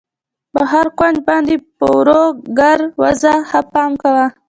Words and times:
پر 0.51 0.63
هر 0.73 0.87
کونج 0.99 1.17
باندې 1.27 1.55
په 1.77 1.85
ورو 1.97 2.21
ګر 2.59 2.79
وځه، 3.01 3.33
ښه 3.49 3.59
پام 3.73 3.91
کوه. 4.01 4.25